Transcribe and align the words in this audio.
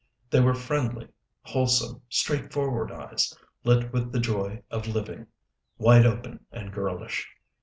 They 0.31 0.39
were 0.39 0.55
friendly, 0.55 1.09
wholesome, 1.43 2.01
straightforward 2.09 2.91
eyes, 2.91 3.37
lit 3.63 3.93
with 3.93 4.11
the 4.11 4.19
joy 4.19 4.63
of 4.71 4.87
living; 4.87 5.27
wide 5.77 6.07
open 6.07 6.43
and 6.51 6.73
girlish. 6.73 7.27